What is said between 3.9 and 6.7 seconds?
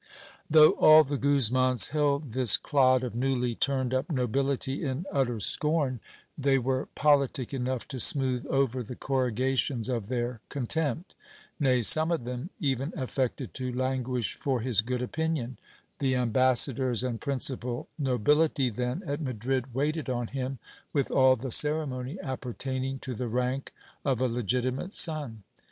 up nobility in utter scorn, they